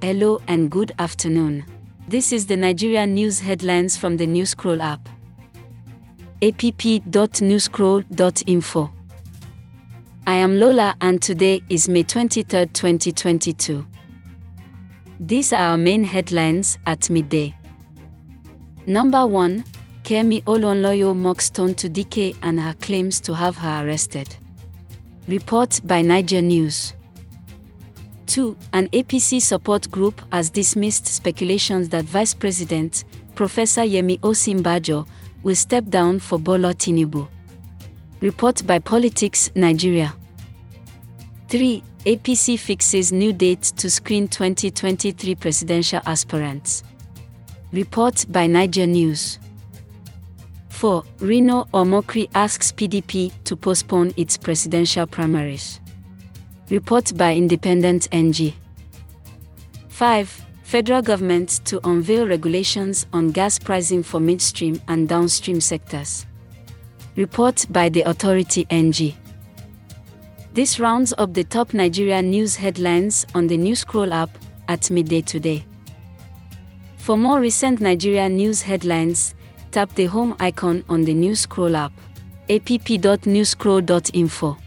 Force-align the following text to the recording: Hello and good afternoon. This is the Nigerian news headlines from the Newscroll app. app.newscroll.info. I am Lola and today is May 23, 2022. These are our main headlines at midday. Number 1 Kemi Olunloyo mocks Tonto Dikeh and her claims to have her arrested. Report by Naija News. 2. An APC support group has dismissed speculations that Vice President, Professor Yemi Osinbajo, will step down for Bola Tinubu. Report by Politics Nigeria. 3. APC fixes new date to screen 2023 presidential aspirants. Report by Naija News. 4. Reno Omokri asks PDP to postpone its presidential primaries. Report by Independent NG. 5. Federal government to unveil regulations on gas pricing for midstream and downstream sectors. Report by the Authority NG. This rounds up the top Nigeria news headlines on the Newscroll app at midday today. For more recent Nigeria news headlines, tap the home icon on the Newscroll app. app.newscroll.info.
Hello 0.00 0.40
and 0.46 0.70
good 0.70 0.92
afternoon. 1.00 1.64
This 2.06 2.32
is 2.32 2.46
the 2.46 2.56
Nigerian 2.56 3.14
news 3.14 3.40
headlines 3.40 3.96
from 3.96 4.16
the 4.16 4.28
Newscroll 4.28 4.80
app. 4.80 5.08
app.newscroll.info. 6.40 8.90
I 10.24 10.34
am 10.34 10.60
Lola 10.60 10.94
and 11.00 11.20
today 11.20 11.62
is 11.68 11.88
May 11.88 12.04
23, 12.04 12.66
2022. 12.66 13.84
These 15.18 15.52
are 15.52 15.70
our 15.72 15.76
main 15.76 16.04
headlines 16.04 16.78
at 16.86 17.10
midday. 17.10 17.56
Number 18.86 19.26
1 19.26 19.64
Kemi 20.04 20.44
Olunloyo 20.44 21.16
mocks 21.16 21.50
Tonto 21.50 21.88
Dikeh 21.88 22.36
and 22.42 22.60
her 22.60 22.74
claims 22.74 23.20
to 23.22 23.34
have 23.34 23.56
her 23.56 23.84
arrested. 23.84 24.36
Report 25.26 25.80
by 25.82 26.02
Naija 26.02 26.40
News. 26.40 26.92
2. 28.38 28.56
An 28.72 28.86
APC 28.90 29.42
support 29.42 29.90
group 29.90 30.22
has 30.30 30.48
dismissed 30.48 31.06
speculations 31.08 31.88
that 31.88 32.04
Vice 32.04 32.34
President, 32.34 33.02
Professor 33.34 33.80
Yemi 33.80 34.20
Osinbajo, 34.20 35.08
will 35.42 35.56
step 35.56 35.86
down 35.88 36.20
for 36.20 36.38
Bola 36.38 36.72
Tinubu. 36.72 37.26
Report 38.20 38.64
by 38.64 38.78
Politics 38.78 39.50
Nigeria. 39.56 40.14
3. 41.48 41.82
APC 42.06 42.56
fixes 42.56 43.10
new 43.10 43.32
date 43.32 43.62
to 43.76 43.90
screen 43.90 44.28
2023 44.28 45.34
presidential 45.34 46.00
aspirants. 46.06 46.84
Report 47.72 48.24
by 48.28 48.46
Naija 48.46 48.88
News. 48.88 49.40
4. 50.68 51.02
Reno 51.18 51.64
Omokri 51.74 52.28
asks 52.36 52.70
PDP 52.70 53.32
to 53.42 53.56
postpone 53.56 54.14
its 54.16 54.36
presidential 54.36 55.08
primaries. 55.08 55.80
Report 56.70 57.16
by 57.16 57.34
Independent 57.34 58.08
NG. 58.12 58.52
5. 59.88 60.44
Federal 60.64 61.00
government 61.00 61.62
to 61.64 61.80
unveil 61.88 62.28
regulations 62.28 63.06
on 63.14 63.30
gas 63.30 63.58
pricing 63.58 64.02
for 64.02 64.20
midstream 64.20 64.78
and 64.86 65.08
downstream 65.08 65.62
sectors. 65.62 66.26
Report 67.16 67.64
by 67.70 67.88
the 67.88 68.02
Authority 68.02 68.66
NG. 68.68 69.14
This 70.52 70.78
rounds 70.78 71.14
up 71.16 71.32
the 71.32 71.44
top 71.44 71.72
Nigeria 71.72 72.20
news 72.20 72.56
headlines 72.56 73.24
on 73.34 73.46
the 73.46 73.56
Newscroll 73.56 74.12
app 74.12 74.28
at 74.68 74.90
midday 74.90 75.22
today. 75.22 75.64
For 76.98 77.16
more 77.16 77.40
recent 77.40 77.80
Nigeria 77.80 78.28
news 78.28 78.60
headlines, 78.60 79.34
tap 79.70 79.94
the 79.94 80.04
home 80.04 80.36
icon 80.38 80.84
on 80.90 81.04
the 81.04 81.14
Newscroll 81.14 81.76
app. 81.76 81.92
app.newscroll.info. 82.50 84.58